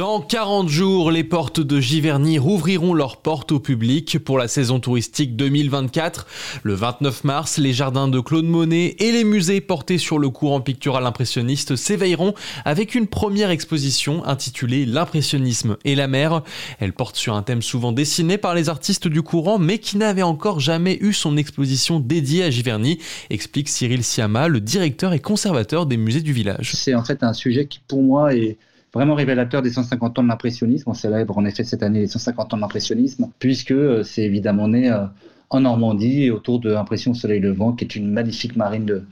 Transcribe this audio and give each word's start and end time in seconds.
Dans 0.00 0.22
40 0.22 0.70
jours, 0.70 1.10
les 1.10 1.24
portes 1.24 1.60
de 1.60 1.78
Giverny 1.78 2.38
rouvriront 2.38 2.94
leurs 2.94 3.18
portes 3.18 3.52
au 3.52 3.60
public 3.60 4.18
pour 4.18 4.38
la 4.38 4.48
saison 4.48 4.80
touristique 4.80 5.36
2024. 5.36 6.26
Le 6.62 6.72
29 6.72 7.24
mars, 7.24 7.58
les 7.58 7.74
jardins 7.74 8.08
de 8.08 8.18
Claude 8.18 8.46
Monet 8.46 8.96
et 8.98 9.12
les 9.12 9.24
musées 9.24 9.60
portés 9.60 9.98
sur 9.98 10.18
le 10.18 10.30
courant 10.30 10.62
pictural 10.62 11.04
impressionniste 11.04 11.76
s'éveilleront 11.76 12.32
avec 12.64 12.94
une 12.94 13.08
première 13.08 13.50
exposition 13.50 14.24
intitulée 14.24 14.86
L'impressionnisme 14.86 15.76
et 15.84 15.94
la 15.94 16.08
mer. 16.08 16.44
Elle 16.78 16.94
porte 16.94 17.16
sur 17.16 17.34
un 17.34 17.42
thème 17.42 17.60
souvent 17.60 17.92
dessiné 17.92 18.38
par 18.38 18.54
les 18.54 18.70
artistes 18.70 19.06
du 19.06 19.20
courant 19.20 19.58
mais 19.58 19.76
qui 19.76 19.98
n'avait 19.98 20.22
encore 20.22 20.60
jamais 20.60 20.96
eu 21.02 21.12
son 21.12 21.36
exposition 21.36 22.00
dédiée 22.00 22.44
à 22.44 22.50
Giverny, 22.50 23.00
explique 23.28 23.68
Cyril 23.68 24.02
Siama, 24.02 24.48
le 24.48 24.62
directeur 24.62 25.12
et 25.12 25.20
conservateur 25.20 25.84
des 25.84 25.98
musées 25.98 26.22
du 26.22 26.32
village. 26.32 26.72
C'est 26.74 26.94
en 26.94 27.04
fait 27.04 27.22
un 27.22 27.34
sujet 27.34 27.66
qui 27.66 27.80
pour 27.86 28.02
moi 28.02 28.34
est 28.34 28.56
vraiment 28.92 29.14
révélateur 29.14 29.62
des 29.62 29.70
150 29.70 30.18
ans 30.18 30.22
de 30.22 30.28
l'impressionnisme. 30.28 30.90
On 30.90 30.94
célèbre 30.94 31.36
en 31.38 31.44
effet 31.44 31.64
cette 31.64 31.82
année 31.82 32.00
les 32.00 32.06
150 32.06 32.54
ans 32.54 32.56
de 32.56 32.62
l'impressionnisme, 32.62 33.30
puisque 33.38 33.72
euh, 33.72 34.02
c'est 34.02 34.22
évidemment 34.22 34.68
né 34.68 34.90
euh, 34.90 35.06
en 35.50 35.60
Normandie 35.60 36.30
autour 36.30 36.60
de 36.60 36.74
Impression 36.74 37.14
Soleil 37.14 37.40
Levant, 37.40 37.72
qui 37.72 37.84
est 37.84 37.96
une 37.96 38.10
magnifique 38.10 38.56
marine 38.56 38.86
de, 38.86 39.04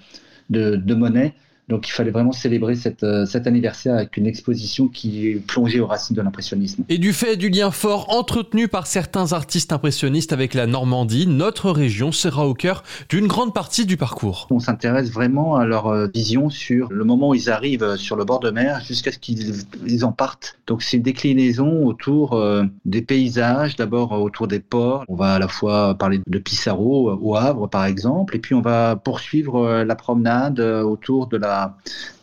de, 0.50 0.76
de 0.76 0.94
Monet 0.94 1.34
donc 1.68 1.86
il 1.86 1.92
fallait 1.92 2.10
vraiment 2.10 2.32
célébrer 2.32 2.74
cette, 2.74 3.02
euh, 3.02 3.26
cet 3.26 3.46
anniversaire 3.46 3.94
avec 3.94 4.16
une 4.16 4.26
exposition 4.26 4.88
qui 4.88 5.36
plongée 5.46 5.80
aux 5.80 5.86
racines 5.86 6.16
de 6.16 6.22
l'impressionnisme. 6.22 6.84
Et 6.88 6.98
du 6.98 7.12
fait 7.12 7.36
du 7.36 7.50
lien 7.50 7.70
fort 7.70 8.06
entretenu 8.08 8.68
par 8.68 8.86
certains 8.86 9.32
artistes 9.32 9.72
impressionnistes 9.72 10.32
avec 10.32 10.54
la 10.54 10.66
Normandie, 10.66 11.26
notre 11.26 11.70
région 11.70 12.10
sera 12.10 12.46
au 12.46 12.54
cœur 12.54 12.82
d'une 13.10 13.26
grande 13.26 13.52
partie 13.52 13.84
du 13.84 13.96
parcours. 13.96 14.46
On 14.50 14.60
s'intéresse 14.60 15.10
vraiment 15.10 15.56
à 15.56 15.66
leur 15.66 15.88
euh, 15.88 16.06
vision 16.12 16.48
sur 16.48 16.88
le 16.90 17.04
moment 17.04 17.30
où 17.30 17.34
ils 17.34 17.50
arrivent 17.50 17.82
euh, 17.82 17.96
sur 17.96 18.16
le 18.16 18.24
bord 18.24 18.40
de 18.40 18.50
mer 18.50 18.80
jusqu'à 18.80 19.12
ce 19.12 19.18
qu'ils 19.18 20.04
en 20.04 20.12
partent. 20.12 20.58
Donc 20.66 20.82
c'est 20.82 20.96
une 20.96 21.02
déclinaison 21.02 21.84
autour 21.84 22.40
des 22.84 23.02
paysages, 23.02 23.76
d'abord 23.76 24.12
autour 24.12 24.48
des 24.48 24.60
ports. 24.60 25.04
On 25.08 25.16
va 25.16 25.34
à 25.34 25.38
la 25.38 25.48
fois 25.48 25.94
parler 25.94 26.20
de 26.26 26.38
Pissarro 26.38 27.18
au 27.20 27.36
Havre 27.36 27.68
par 27.68 27.84
exemple, 27.84 28.36
et 28.36 28.38
puis 28.38 28.54
on 28.54 28.60
va 28.60 28.96
poursuivre 28.96 29.82
la 29.82 29.94
promenade 29.94 30.60
autour 30.60 31.26
de 31.26 31.36
la 31.36 31.57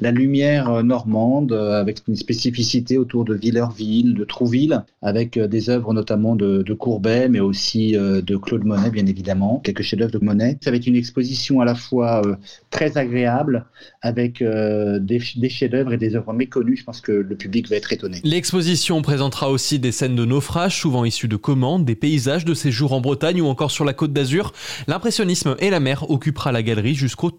la, 0.01 0.11
lumière 0.11 0.69
euh, 0.69 0.83
normande 0.83 1.51
euh, 1.51 1.79
avec 1.79 1.99
une 2.07 2.15
spécificité 2.15 2.97
autour 2.97 3.25
de 3.25 3.33
Villerville, 3.33 4.13
de 4.13 4.23
Trouville, 4.23 4.83
avec 5.01 5.37
euh, 5.37 5.47
des 5.47 5.69
œuvres 5.69 5.93
notamment 5.93 6.35
de, 6.35 6.63
Courbet, 6.75 7.29
mais 7.29 7.39
aussi 7.39 7.93
de 7.93 8.35
Claude 8.35 8.65
Monet, 8.65 8.89
bien 8.89 9.05
évidemment, 9.05 9.61
quelques 9.63 9.81
chefs-d'œuvre 9.81 10.11
de 10.11 10.19
Monet. 10.19 10.57
Ça 10.61 10.71
va 10.71 10.77
être 10.77 10.87
une 10.87 10.97
exposition 10.97 11.61
à 11.61 11.65
la 11.65 11.73
fois 11.73 12.21
très 12.69 12.97
agréable, 12.97 13.65
avec 14.01 14.43
des, 14.43 15.19
chefs-d'œuvre 15.49 15.93
et 15.93 15.97
des 15.97 16.15
œuvres 16.15 16.33
méconnues. 16.33 16.75
Je 16.75 16.83
pense 16.83 16.99
que 16.99 17.13
le 17.13 17.35
public 17.35 17.69
va 17.69 17.77
être 17.77 17.93
étonné. 17.93 18.19
L'exposition 18.25 19.01
présentera 19.01 19.49
aussi 19.49 19.79
des 19.79 19.93
scènes 19.93 20.17
de 20.17 20.25
naufrage, 20.25 20.77
souvent 20.77 21.05
issues 21.05 21.29
de 21.29 21.37
commandes, 21.37 21.85
des 21.85 21.95
paysages 21.95 22.43
de 22.43 22.53
séjour 22.53 22.91
en 22.91 22.99
Bretagne 22.99 23.41
ou 23.41 23.47
encore 23.47 23.71
sur 23.71 23.85
la 23.85 23.93
côte 23.93 24.11
d'Azur. 24.11 24.51
L'impressionnisme 24.87 25.55
et 25.59 25.69
la 25.69 25.79
mer 25.79 26.09
occupera 26.09 26.51
la 26.51 26.61
galerie 26.61 26.95
jusqu'au 26.95 27.31
30 27.31 27.35